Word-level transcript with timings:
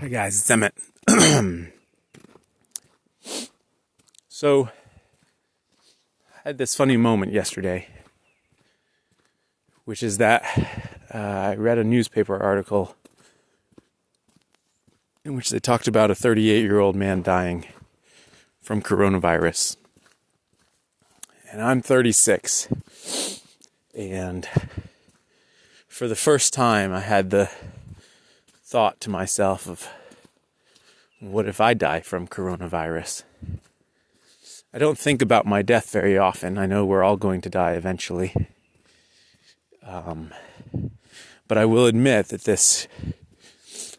Hi 0.00 0.08
guys, 0.08 0.40
it's 0.40 0.50
Emmett. 0.50 0.72
so, 4.30 4.70
I 6.36 6.40
had 6.42 6.56
this 6.56 6.74
funny 6.74 6.96
moment 6.96 7.34
yesterday, 7.34 7.86
which 9.84 10.02
is 10.02 10.16
that 10.16 10.42
uh, 11.14 11.18
I 11.18 11.54
read 11.56 11.76
a 11.76 11.84
newspaper 11.84 12.42
article 12.42 12.96
in 15.22 15.36
which 15.36 15.50
they 15.50 15.60
talked 15.60 15.86
about 15.86 16.10
a 16.10 16.14
38 16.14 16.62
year 16.62 16.78
old 16.78 16.96
man 16.96 17.20
dying 17.20 17.66
from 18.62 18.80
coronavirus. 18.80 19.76
And 21.52 21.60
I'm 21.60 21.82
36. 21.82 22.68
And 23.94 24.48
for 25.88 26.08
the 26.08 26.16
first 26.16 26.54
time, 26.54 26.90
I 26.90 27.00
had 27.00 27.28
the 27.28 27.50
thought 28.70 29.00
to 29.00 29.10
myself 29.10 29.66
of 29.66 29.88
what 31.18 31.48
if 31.48 31.60
I 31.60 31.74
die 31.74 31.98
from 31.98 32.28
coronavirus? 32.28 33.24
I 34.72 34.78
don't 34.78 34.96
think 34.96 35.20
about 35.20 35.44
my 35.44 35.60
death 35.60 35.90
very 35.90 36.16
often. 36.16 36.56
I 36.56 36.66
know 36.66 36.86
we're 36.86 37.02
all 37.02 37.16
going 37.16 37.40
to 37.40 37.50
die 37.50 37.72
eventually. 37.72 38.32
Um, 39.84 40.32
but 41.48 41.58
I 41.58 41.64
will 41.64 41.86
admit 41.86 42.28
that 42.28 42.44
this 42.44 42.86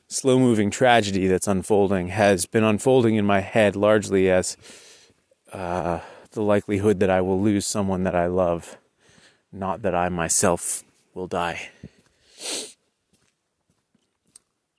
slow 0.08 0.40
moving 0.40 0.72
tragedy 0.72 1.28
that's 1.28 1.50
unfolding 1.50 2.08
has 2.08 2.46
been 2.46 2.64
unfolding 2.64 3.16
in 3.16 3.26
my 3.26 3.42
head 3.42 3.76
largely 3.76 4.32
as 4.32 4.56
uh, 5.52 6.00
the 6.32 6.42
likelihood 6.42 7.02
that 7.02 7.10
I 7.10 7.20
will 7.20 7.42
lose 7.42 7.68
someone 7.68 8.04
that 8.04 8.16
I 8.16 8.28
love, 8.28 8.78
not 9.52 9.82
that 9.82 9.94
I 9.94 10.08
myself 10.08 10.86
will 11.14 11.28
die. 11.28 11.72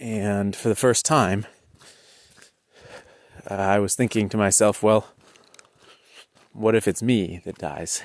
And 0.02 0.56
for 0.56 0.69
the 0.69 0.74
first 0.74 1.06
time, 1.06 1.47
uh, 3.48 3.55
I 3.55 3.78
was 3.78 3.95
thinking 3.95 4.28
to 4.31 4.36
myself, 4.36 4.83
well, 4.83 5.06
what 6.53 6.75
if 6.75 6.89
it's 6.89 7.05
me 7.05 7.41
that 7.45 7.56
dies? 7.56 8.03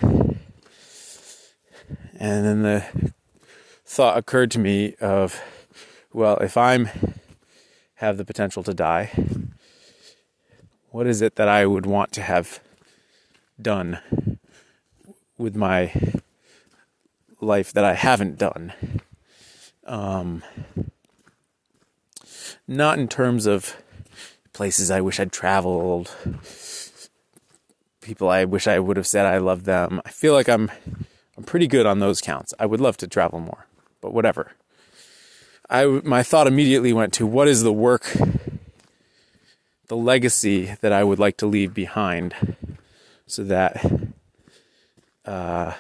And 2.20 2.46
then 2.46 2.62
the 2.62 3.12
thought 3.84 4.16
occurred 4.16 4.52
to 4.52 4.60
me 4.60 4.94
of, 5.02 5.42
well, 6.14 6.38
if 6.38 6.56
I'm 6.56 6.88
have 7.96 8.18
the 8.18 8.26
potential 8.26 8.62
to 8.62 8.76
die, 8.76 9.12
what 10.92 11.08
is 11.08 11.24
it 11.24 11.36
that 11.38 11.48
I 11.48 11.66
would 11.66 11.88
want 11.88 12.12
to 12.12 12.22
have 12.22 12.60
done 13.60 13.98
with 15.40 15.56
my 15.56 15.92
life 17.42 17.74
that 17.74 17.84
I 17.84 17.96
haven't 17.96 18.38
done? 18.38 18.74
Um, 19.88 20.44
not 22.68 23.00
in 23.00 23.08
terms 23.08 23.46
of 23.46 23.76
places 24.54 24.92
I 24.92 25.02
wish 25.02 25.20
I'd 25.20 25.32
traveled, 25.32 26.16
people 28.02 28.30
I 28.30 28.46
wish 28.46 28.68
I 28.68 28.80
would 28.80 28.98
have 28.98 29.08
said 29.08 29.26
I 29.26 29.38
love 29.38 29.66
them. 29.66 30.02
I 30.06 30.10
feel 30.10 30.34
like 30.34 30.50
I'm 30.50 30.72
I'm 31.38 31.44
pretty 31.44 31.68
good 31.68 31.86
on 31.86 32.00
those 32.00 32.22
counts. 32.22 32.54
I 32.60 32.66
would 32.66 32.82
love 32.82 32.98
to 32.98 33.08
travel 33.08 33.40
more, 33.40 33.68
but 34.02 34.14
whatever. 34.14 34.54
I 35.70 35.86
my 35.86 36.24
thought 36.24 36.48
immediately 36.48 36.94
went 36.94 37.14
to 37.14 37.28
what 37.28 37.48
is 37.48 37.64
the 37.64 37.74
work 37.74 38.16
the 39.88 39.96
legacy 39.98 40.76
that 40.82 40.92
I 40.92 41.04
would 41.04 41.20
like 41.20 41.38
to 41.38 41.48
leave 41.48 41.74
behind 41.74 42.56
so 43.26 43.44
that 43.44 43.86
uh, 45.26 45.74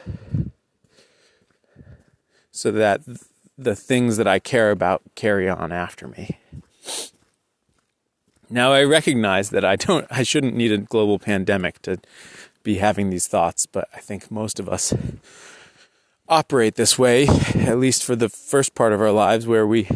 so 2.51 2.71
that 2.71 3.01
the 3.57 3.75
things 3.75 4.17
that 4.17 4.27
I 4.27 4.39
care 4.39 4.71
about 4.71 5.01
carry 5.15 5.49
on 5.49 5.71
after 5.71 6.07
me. 6.07 6.37
Now 8.49 8.71
I 8.71 8.83
recognize 8.83 9.49
that 9.49 9.65
I 9.65 9.75
don't 9.75 10.07
I 10.09 10.23
shouldn't 10.23 10.55
need 10.55 10.71
a 10.71 10.77
global 10.77 11.19
pandemic 11.19 11.81
to 11.83 11.97
be 12.63 12.77
having 12.77 13.09
these 13.09 13.27
thoughts, 13.27 13.65
but 13.65 13.87
I 13.93 13.99
think 13.99 14.31
most 14.31 14.59
of 14.59 14.69
us 14.69 14.93
operate 16.29 16.75
this 16.75 16.97
way, 16.97 17.27
at 17.55 17.79
least 17.79 18.03
for 18.03 18.15
the 18.15 18.29
first 18.29 18.75
part 18.75 18.93
of 18.93 19.01
our 19.01 19.11
lives 19.11 19.47
where 19.47 19.67
we 19.67 19.87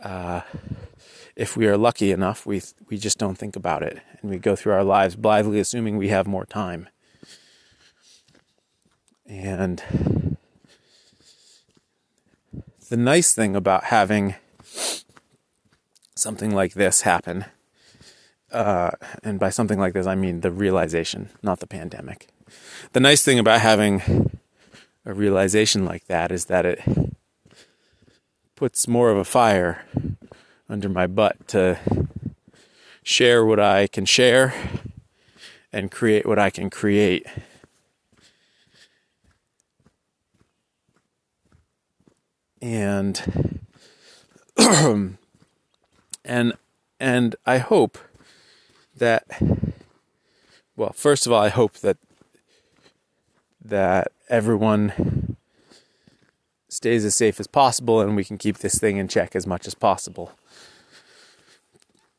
uh, 0.00 0.42
if 1.36 1.56
we 1.56 1.66
are 1.66 1.76
lucky 1.76 2.12
enough, 2.12 2.46
we 2.46 2.62
we 2.88 2.98
just 2.98 3.18
don't 3.18 3.36
think 3.36 3.56
about 3.56 3.82
it 3.82 4.00
and 4.20 4.30
we 4.30 4.38
go 4.38 4.54
through 4.54 4.72
our 4.72 4.84
lives 4.84 5.16
blithely 5.16 5.58
assuming 5.58 5.96
we 5.96 6.08
have 6.08 6.26
more 6.26 6.46
time. 6.46 6.88
And 9.26 9.82
the 12.88 12.96
nice 12.96 13.34
thing 13.34 13.56
about 13.56 13.84
having 13.84 14.34
something 16.24 16.54
like 16.54 16.72
this 16.72 17.02
happen, 17.02 17.44
uh, 18.50 18.92
and 19.22 19.38
by 19.38 19.50
something 19.50 19.78
like 19.78 19.92
this, 19.92 20.06
I 20.06 20.14
mean 20.14 20.40
the 20.40 20.50
realization, 20.50 21.28
not 21.42 21.60
the 21.60 21.66
pandemic. 21.66 22.28
The 22.92 23.00
nice 23.00 23.22
thing 23.22 23.38
about 23.38 23.60
having 23.60 24.40
a 25.04 25.12
realization 25.12 25.84
like 25.84 26.06
that 26.06 26.32
is 26.32 26.46
that 26.46 26.64
it 26.64 26.80
puts 28.56 28.88
more 28.88 29.10
of 29.10 29.18
a 29.18 29.24
fire 29.24 29.84
under 30.66 30.88
my 30.88 31.06
butt 31.06 31.46
to 31.48 31.78
share 33.02 33.44
what 33.44 33.60
I 33.60 33.86
can 33.86 34.06
share 34.06 34.54
and 35.74 35.90
create 35.90 36.24
what 36.24 36.38
I 36.38 36.48
can 36.48 36.70
create. 36.70 37.26
And 42.62 43.60
and 46.24 46.54
and 47.00 47.36
I 47.44 47.58
hope 47.58 47.98
that 48.96 49.24
well, 50.76 50.92
first 50.92 51.26
of 51.26 51.32
all, 51.32 51.42
I 51.42 51.48
hope 51.48 51.74
that 51.78 51.98
that 53.64 54.12
everyone 54.28 55.36
stays 56.68 57.04
as 57.04 57.14
safe 57.14 57.38
as 57.38 57.46
possible 57.46 58.00
and 58.00 58.16
we 58.16 58.24
can 58.24 58.36
keep 58.36 58.58
this 58.58 58.78
thing 58.78 58.96
in 58.96 59.08
check 59.08 59.36
as 59.36 59.46
much 59.46 59.66
as 59.66 59.74
possible. 59.74 60.32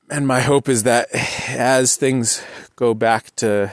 And 0.10 0.28
my 0.28 0.42
hope 0.42 0.70
is 0.70 0.84
that 0.84 1.08
as 1.50 1.98
things 1.98 2.42
go 2.76 2.94
back 2.94 3.36
to 3.38 3.72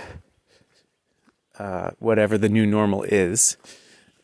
uh, 1.58 1.90
whatever 1.98 2.36
the 2.36 2.48
new 2.48 2.66
normal 2.66 3.04
is, 3.04 3.56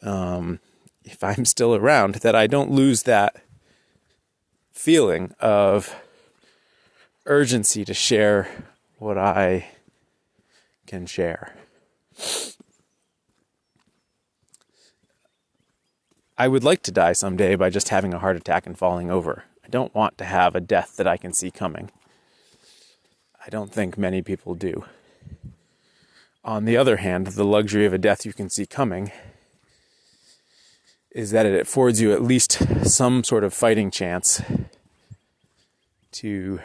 um, 0.03 0.59
if 1.05 1.23
I'm 1.23 1.45
still 1.45 1.75
around, 1.75 2.17
that 2.17 2.35
I 2.35 2.47
don't 2.47 2.71
lose 2.71 3.05
that 3.05 3.37
feeling 4.79 5.35
of 5.41 5.97
urgency 7.27 7.85
to 7.85 7.93
share 7.93 8.49
what 8.99 9.19
I 9.19 9.67
can 10.87 11.05
share. 11.05 11.57
I 16.39 16.47
would 16.47 16.63
like 16.63 16.83
to 16.85 16.93
die 16.93 17.13
someday 17.13 17.57
by 17.57 17.71
just 17.71 17.89
having 17.89 18.15
a 18.15 18.21
heart 18.21 18.37
attack 18.37 18.67
and 18.67 18.79
falling 18.79 19.11
over. 19.11 19.43
I 19.65 19.69
don't 19.69 19.93
want 19.97 20.17
to 20.19 20.25
have 20.25 20.55
a 20.55 20.61
death 20.61 20.95
that 20.97 21.09
I 21.09 21.17
can 21.17 21.33
see 21.33 21.51
coming. 21.51 21.91
I 23.45 23.51
don't 23.51 23.73
think 23.73 23.99
many 23.99 24.23
people 24.23 24.55
do. 24.55 24.85
On 26.45 26.67
the 26.67 26.77
other 26.77 26.99
hand, 26.99 27.27
the 27.27 27.45
luxury 27.45 27.85
of 27.85 27.93
a 27.93 27.99
death 27.99 28.25
you 28.25 28.33
can 28.33 28.49
see 28.49 28.65
coming 28.65 29.11
is 31.11 31.31
that 31.31 31.47
it 31.47 31.61
affords 31.61 32.01
you 32.01 32.13
at 32.13 32.23
least 32.23 32.87
some 32.87 33.25
sort 33.25 33.45
of 33.45 33.55
fighting 33.55 33.91
chance 33.91 34.43
to 36.13 36.61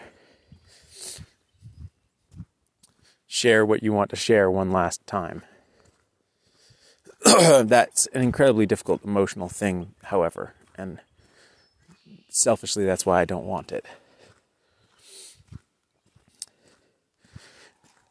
share 3.28 3.66
what 3.66 3.82
you 3.82 3.92
want 3.94 4.10
to 4.10 4.16
share 4.16 4.50
one 4.52 4.72
last 4.72 5.06
time. 5.08 5.44
that's 7.24 8.06
an 8.08 8.22
incredibly 8.22 8.66
difficult 8.66 9.04
emotional 9.04 9.48
thing, 9.48 9.96
however, 10.04 10.54
and 10.78 11.00
selfishly, 12.30 12.86
that's 12.86 13.06
why 13.06 13.22
I 13.22 13.26
don't 13.26 13.46
want 13.46 13.72
it. 13.72 13.86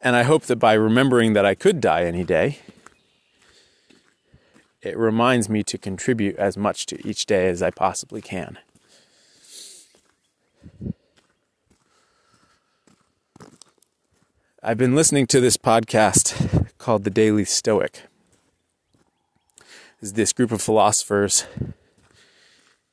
And 0.01 0.15
I 0.15 0.23
hope 0.23 0.43
that 0.43 0.57
by 0.57 0.73
remembering 0.73 1.33
that 1.33 1.45
I 1.45 1.55
could 1.55 1.79
die 1.79 2.03
any 2.03 2.23
day, 2.23 2.59
it 4.83 4.97
reminds 4.97 5.47
me 5.49 5.63
to 5.63 5.77
contribute 5.77 6.35
as 6.35 6.57
much 6.57 6.85
to 6.87 7.07
each 7.07 7.25
day 7.25 7.47
as 7.47 7.63
I 7.63 7.71
possibly 7.71 8.21
can. 8.21 8.59
I've 14.61 14.77
been 14.77 14.95
listening 14.95 15.25
to 15.27 15.39
this 15.39 15.57
podcast 15.57 16.67
called 16.77 17.03
The 17.05 17.09
Daily 17.09 17.45
Stoic. 17.45 18.03
Is 20.01 20.13
this 20.13 20.33
group 20.33 20.51
of 20.51 20.61
philosophers 20.61 21.45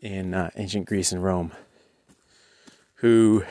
in 0.01 0.33
uh, 0.33 0.51
ancient 0.57 0.87
Greece 0.87 1.13
and 1.13 1.23
Rome 1.23 1.53
who 2.95 3.45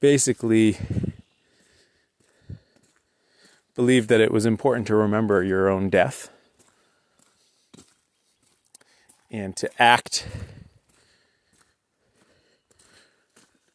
basically 0.00 0.76
believed 3.74 4.08
that 4.08 4.20
it 4.20 4.32
was 4.32 4.46
important 4.46 4.86
to 4.88 4.94
remember 4.94 5.42
your 5.42 5.68
own 5.68 5.88
death 5.88 6.30
and 9.30 9.56
to 9.56 9.70
act 9.80 10.26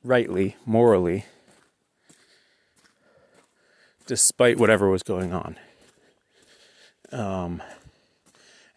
rightly, 0.04 0.56
morally, 0.66 1.26
despite 4.06 4.58
whatever 4.58 4.90
was 4.90 5.04
going 5.04 5.34
on. 5.34 5.56
Um, 7.12 7.64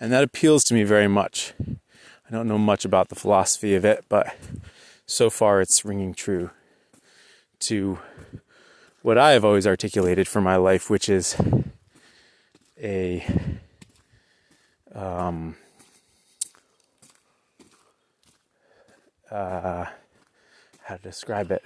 and 0.00 0.12
that 0.12 0.22
appeals 0.22 0.64
to 0.64 0.74
me 0.74 0.84
very 0.84 1.08
much. 1.08 1.52
I 1.60 2.30
don't 2.30 2.48
know 2.48 2.58
much 2.58 2.84
about 2.84 3.08
the 3.08 3.14
philosophy 3.14 3.74
of 3.74 3.84
it, 3.84 4.04
but 4.08 4.36
so 5.06 5.30
far 5.30 5.60
it's 5.60 5.84
ringing 5.84 6.14
true 6.14 6.50
to 7.60 7.98
what 9.08 9.16
I 9.16 9.30
have 9.30 9.42
always 9.42 9.66
articulated 9.66 10.28
for 10.28 10.42
my 10.42 10.56
life, 10.56 10.90
which 10.90 11.08
is 11.08 11.34
a 12.78 13.24
um, 14.94 15.56
uh, 19.30 19.86
how 20.82 20.96
to 20.96 21.02
describe 21.02 21.50
it. 21.50 21.64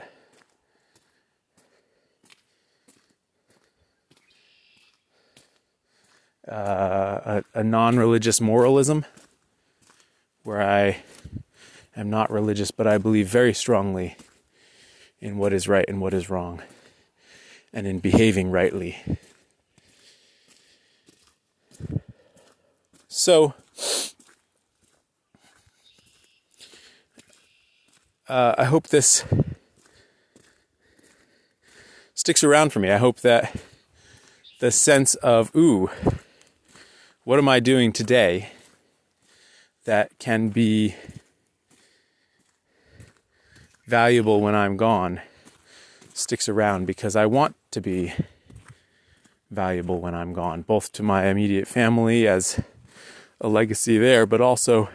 Uh, 6.47 7.43
a, 7.55 7.59
a 7.59 7.65
non 7.65 7.99
religious 7.99 8.41
moralism 8.41 9.05
where 10.44 10.62
I 10.62 11.03
am 11.97 12.09
not 12.09 12.31
religious, 12.31 12.71
but 12.71 12.87
I 12.87 12.99
believe 12.99 13.27
very 13.27 13.53
strongly 13.53 14.17
in 15.21 15.39
what 15.39 15.53
is 15.53 15.67
right 15.67 15.85
and 15.89 16.00
what 16.00 16.15
is 16.15 16.31
wrong, 16.31 16.62
and 17.73 17.87
in 17.87 17.99
behaving 17.99 18.51
rightly. 18.51 18.99
So, 23.09 23.55
uh, 28.29 28.55
I 28.57 28.65
hope 28.65 28.89
this 28.89 29.25
sticks 32.15 32.45
around 32.45 32.73
for 32.73 32.81
me. 32.81 32.91
I 32.91 32.99
hope 32.99 33.21
that 33.21 33.55
the 34.61 34.71
sense 34.71 35.15
of, 35.17 35.55
ooh, 35.57 35.91
what 37.25 37.39
am 37.39 37.49
I 37.49 37.61
doing 37.61 37.93
today 37.93 38.51
that 39.85 40.19
can 40.19 40.49
be 40.49 40.95
valuable 43.87 44.41
when 44.41 44.55
I'm 44.55 44.77
gone 44.77 45.21
sticks 46.15 46.49
around 46.49 46.87
because 46.87 47.17
I 47.17 47.27
want 47.27 47.57
to 47.73 47.81
be 47.81 48.15
valuable 49.51 50.01
when 50.01 50.15
I'm 50.15 50.33
gone, 50.33 50.63
both 50.63 50.93
to 50.93 51.03
my 51.03 51.27
immediate 51.27 51.69
family 51.69 52.27
as 52.27 52.61
a 53.41 53.49
legacy 53.49 53.99
there, 53.99 54.25
but 54.25 54.41
also 54.41 54.89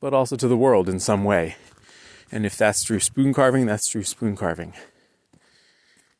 but 0.00 0.14
also 0.14 0.36
to 0.36 0.46
the 0.46 0.56
world 0.56 0.88
in 0.88 1.00
some 1.00 1.24
way. 1.24 1.56
And 2.30 2.44
if 2.44 2.56
that's 2.56 2.84
through 2.84 3.00
spoon 3.00 3.32
carving, 3.32 3.66
that's 3.66 3.90
through 3.90 4.04
spoon 4.04 4.36
carving. 4.36 4.74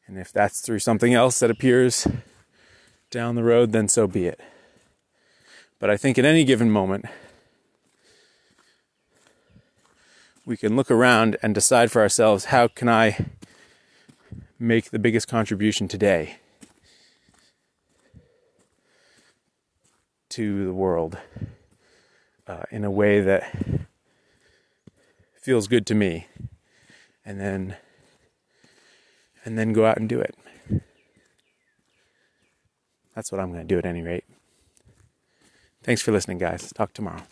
And 0.06 0.18
if 0.18 0.32
that's 0.32 0.60
through 0.60 0.78
something 0.78 1.14
else 1.14 1.38
that 1.40 1.50
appears 1.50 2.06
down 3.10 3.34
the 3.34 3.44
road, 3.44 3.72
then 3.72 3.88
so 3.88 4.06
be 4.06 4.26
it. 4.26 4.40
But 5.78 5.90
I 5.90 5.96
think 5.96 6.18
at 6.18 6.24
any 6.24 6.44
given 6.44 6.70
moment, 6.70 7.04
we 10.44 10.56
can 10.56 10.76
look 10.76 10.90
around 10.90 11.36
and 11.42 11.54
decide 11.54 11.90
for 11.90 12.00
ourselves 12.00 12.46
how 12.46 12.68
can 12.68 12.88
I 12.88 13.26
make 14.58 14.90
the 14.90 14.98
biggest 14.98 15.28
contribution 15.28 15.88
today 15.88 16.38
to 20.30 20.64
the 20.64 20.72
world 20.72 21.18
uh, 22.46 22.62
in 22.70 22.84
a 22.84 22.90
way 22.90 23.20
that 23.20 23.52
feels 25.34 25.68
good 25.68 25.86
to 25.86 25.94
me. 25.94 26.26
And 27.24 27.40
then 27.40 27.76
and 29.44 29.58
then 29.58 29.72
go 29.72 29.86
out 29.86 29.96
and 29.96 30.08
do 30.08 30.20
it. 30.20 30.34
That's 33.14 33.32
what 33.32 33.40
i'm 33.40 33.50
going 33.50 33.66
to 33.66 33.74
do 33.74 33.78
at 33.78 33.86
any 33.86 34.02
rate. 34.02 34.24
Thanks 35.82 36.02
for 36.02 36.12
listening 36.12 36.38
guys. 36.38 36.72
Talk 36.72 36.92
tomorrow 36.92 37.22